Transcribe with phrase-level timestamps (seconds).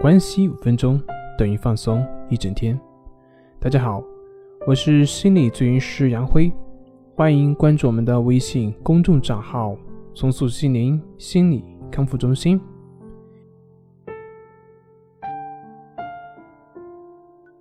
[0.00, 0.98] 关系五分钟
[1.36, 2.80] 等于放松一整天。
[3.58, 4.02] 大家好，
[4.66, 6.50] 我是心理咨询师杨辉，
[7.14, 9.76] 欢迎关注我们的微信公众账号
[10.16, 12.58] “重塑心灵心理康复中心”。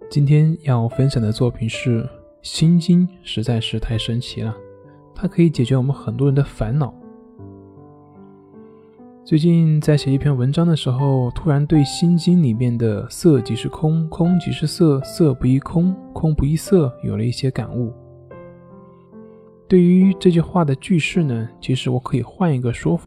[0.09, 2.03] 今天要分享的作品是
[2.41, 4.55] 《心经》，实在是太神奇了，
[5.13, 6.93] 它可以解决我们很多人的烦恼。
[9.30, 17.94] 最近在写一篇文章的时候，突然对《心经》里面的“色即是空，空即是色，色不异空，空不异色”有了一些感悟。
[19.67, 23.05] 对于这句话的句式呢，其实我可以换一个说法，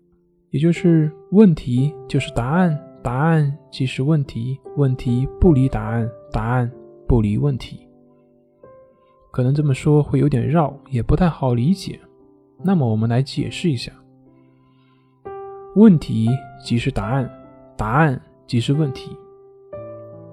[0.50, 6.70] 也就是问题就是答案，答案即是问题，问题不离答案，答案
[7.08, 7.80] 不离问题。
[9.32, 11.98] 可能这么说会有点绕，也不太好理解。
[12.62, 13.92] 那么我们来解释一下。
[15.74, 16.28] 问题
[16.62, 17.30] 即是答案，
[17.78, 19.16] 答案即是问题。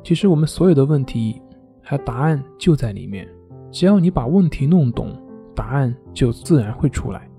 [0.03, 1.41] 其实我们所有的问题，
[1.81, 3.26] 还有答案就在里面。
[3.71, 5.15] 只要你把问题弄懂，
[5.55, 7.29] 答案就自然会出来。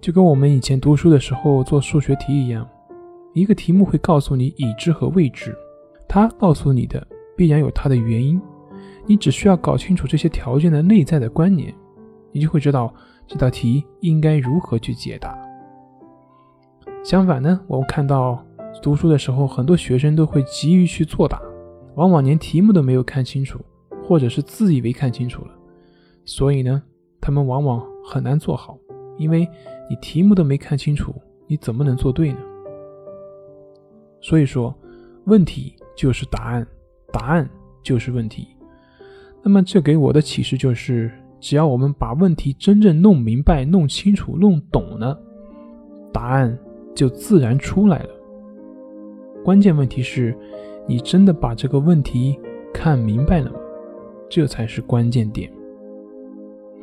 [0.00, 2.68] 就跟我们以前读书的时候做数学题一样，
[3.32, 5.56] 一个题目会告诉你已知和未知，
[6.08, 7.06] 它告诉你的
[7.36, 8.40] 必然有它的原因。
[9.06, 11.72] 你只需要搞清楚这些条件的内在的关联，
[12.32, 12.92] 你就会知道
[13.24, 15.38] 这道题应该如何去解答。
[17.04, 18.42] 相反呢，我们看到
[18.82, 21.38] 读书的时候，很多学生都会急于去作答，
[21.96, 23.60] 往往连题目都没有看清楚，
[24.02, 25.50] 或者是自以为看清楚了，
[26.24, 26.82] 所以呢，
[27.20, 28.78] 他们往往很难做好，
[29.18, 29.46] 因为
[29.90, 31.14] 你题目都没看清楚，
[31.46, 32.38] 你怎么能做对呢？
[34.22, 34.74] 所以说，
[35.24, 36.66] 问题就是答案，
[37.12, 37.46] 答案
[37.82, 38.48] 就是问题。
[39.42, 45.20] 那么这给我的启示就是，只要我们把问题真正弄明白、弄清楚、弄懂了，
[46.10, 46.58] 答案。
[46.94, 48.10] 就自然出来了。
[49.44, 50.36] 关键问题是，
[50.86, 52.38] 你真的把这个问题
[52.72, 53.56] 看明白了吗？
[54.30, 55.50] 这才是关键点。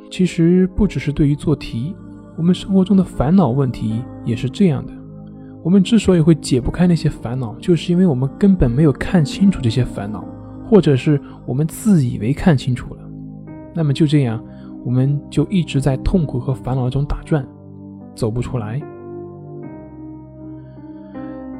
[0.10, 1.96] 其实不只是对于做题，
[2.38, 4.94] 我们生活中的烦恼问题也是这样的。
[5.64, 10.26] 我们之所以会解不开那些烦恼，就是因为我们根本没有看清楚这些烦恼，
[10.66, 13.02] 或者是我们自以为看清楚了。
[13.74, 14.44] 那么就这样，
[14.84, 17.48] 我们就一直在痛苦和烦恼中打转，
[18.14, 18.82] 走不出来。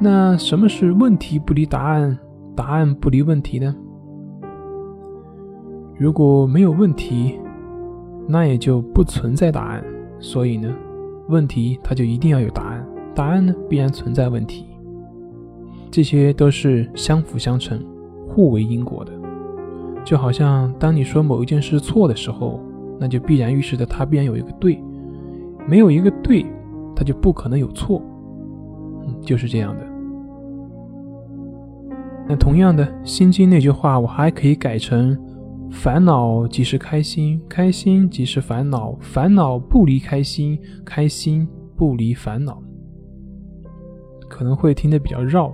[0.02, 2.18] 那什么是问题不离答案，
[2.56, 3.72] 答案不离问题呢？
[5.96, 7.38] 如果没有问题，
[8.26, 9.84] 那也就不存在答案。
[10.18, 10.74] 所以呢，
[11.28, 14.66] 问题它就一定要有答案，答案呢必然存在问题。
[15.88, 17.80] 这些都是相辅相成、
[18.26, 19.12] 互为因果的。
[20.04, 22.58] 就好像当你说某一件事错的时候，
[22.98, 24.82] 那就必然预示着它必然有一个对，
[25.64, 26.44] 没有一个对，
[26.96, 28.02] 它就不可能有错。
[29.06, 29.91] 嗯，就是这样的。
[32.36, 35.18] 同样的，《心经》那句话，我还可以改成：
[35.70, 42.62] 烦恼即是开心，开心即是烦恼，烦恼不离开心，开心不离烦恼。
[44.28, 45.52] 可能会听得比较绕，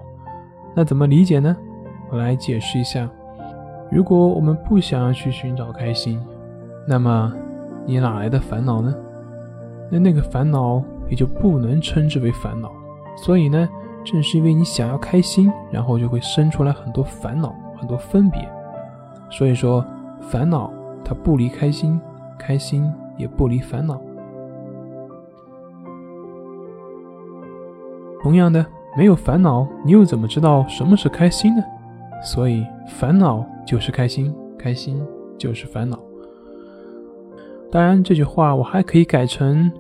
[0.76, 1.56] 那怎么理解呢？
[2.10, 3.08] 我来解释一下：
[3.90, 6.20] 如果我们不想要去寻找开心，
[6.86, 7.32] 那么
[7.86, 8.94] 你哪来的烦恼呢？
[9.90, 12.70] 那那个烦恼也就不能称之为烦恼。
[13.16, 13.68] 所以呢？
[14.10, 18.40] 正是因为你想要开心，然后就会生出来很多烦恼、很多分别。
[19.30, 19.84] 所以说，
[20.20, 20.72] 烦恼
[21.04, 22.00] 它不离开心，
[22.38, 24.00] 开心也不离烦恼。
[28.22, 28.64] 同样的，
[28.96, 31.62] 没有烦恼，你又怎么知道什么是开心呢？
[32.22, 35.00] 所以，烦恼就是开心，开心
[35.36, 35.98] 就是烦恼。
[37.70, 39.70] 当然，这句话我还可以改成。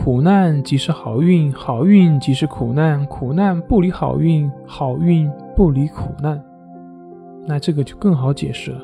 [0.00, 6.40] 苦难即是好运，好运即是苦难，苦难不离好运，好运不离苦难。
[7.44, 8.80] 那这个就更好解释了。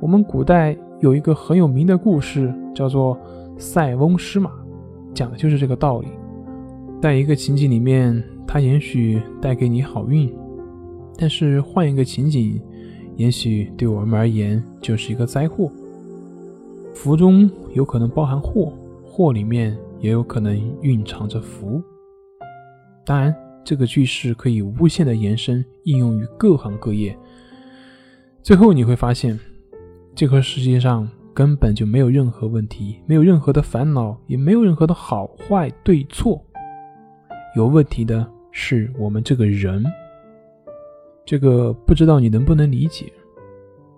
[0.00, 3.16] 我们古代有一个很有名的故事，叫做
[3.56, 4.50] “塞翁失马”，
[5.14, 6.08] 讲的就是这个道理。
[7.00, 10.28] 在一个情景里面，它也许带给你好运，
[11.16, 12.60] 但是换一个情景，
[13.14, 15.70] 也许对我们而言就是一个灾祸。
[16.92, 18.72] 福中有可能包含祸，
[19.04, 19.78] 祸里面。
[20.00, 21.82] 也有可能蕴藏着福。
[23.04, 23.34] 当然，
[23.64, 27.16] 这个句式可以无限的延伸，应用于各行各业。
[28.42, 29.38] 最后你会发现，
[30.14, 36.42] 这个世界上根本就没有任何问题，没有任何的烦恼，也没有任何的好坏对错。
[37.56, 39.84] 有问题的是我们这个人。
[41.26, 43.12] 这个不知道你能不能理解？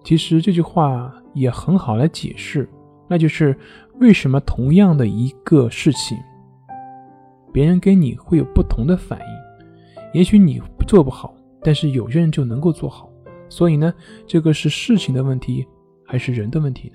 [0.02, 2.68] 其实这句话也很好来解释。
[3.10, 3.56] 那就是
[3.98, 6.16] 为什么同样的一个事情，
[7.52, 10.10] 别人跟你会有不同的反应。
[10.14, 13.10] 也许你做不好，但是有些人就能够做好。
[13.48, 13.92] 所以呢，
[14.28, 15.66] 这个是事情的问题
[16.06, 16.94] 还是人的问题呢？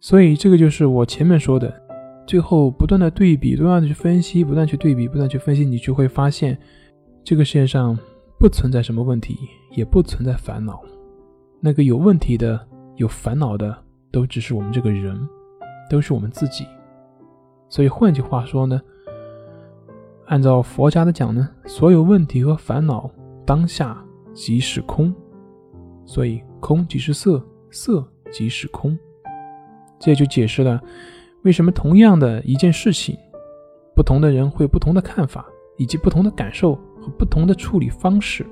[0.00, 1.72] 所以这个就是我前面说的，
[2.26, 6.58] 最后不断的对比，不断的去分析，不断去对比，不断去分析，你就会发现，
[7.22, 7.96] 这个世界上
[8.40, 9.38] 不存在什么问题，
[9.76, 10.82] 也不存在烦恼。
[11.60, 12.60] 那个有问题的、
[12.96, 13.76] 有烦恼的，
[14.12, 15.18] 都只是我们这个人，
[15.88, 16.66] 都是我们自己。
[17.68, 18.80] 所以换句话说呢，
[20.26, 23.10] 按照佛家的讲呢，所有问题和烦恼
[23.46, 23.96] 当下
[24.34, 25.12] 即是空，
[26.04, 28.96] 所以空即是色，色即是空。
[29.98, 30.80] 这就解释了
[31.42, 33.16] 为什么同样的一件事情，
[33.96, 35.46] 不同的人会有不同的看法，
[35.78, 38.46] 以及不同的感受和不同的处理方式。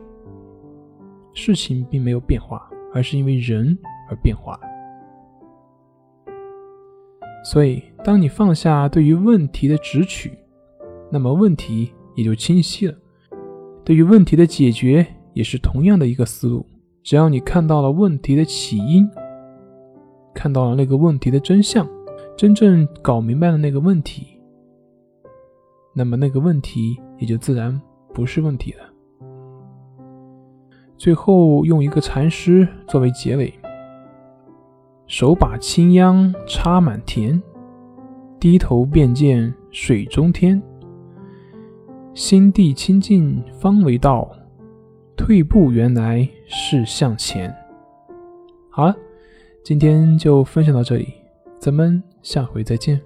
[1.35, 3.77] 事情并没有变化，而是因为人
[4.09, 4.59] 而变化。
[7.43, 10.33] 所以，当你放下对于问题的直取，
[11.11, 12.95] 那么问题也就清晰了。
[13.85, 16.67] 对于问题的解决，也是同样的一个思路。
[17.03, 19.09] 只要你看到了问题的起因。
[20.33, 21.87] 看到了那个问题的真相，
[22.37, 24.39] 真正搞明白了那个问题，
[25.93, 27.79] 那么那个问题也就自然
[28.15, 28.79] 不是问题了。
[30.97, 33.53] 最后用一个禅诗作为结尾：
[35.11, 37.43] 手把青秧插满田，
[38.39, 40.63] 低头便见水中天。
[42.15, 44.31] 心地清净方为道，
[45.17, 47.53] 退步原来是向前。
[48.71, 48.95] 好了。
[49.65, 51.13] 今天就分享到这里，
[51.59, 52.99] 咱们下回再见。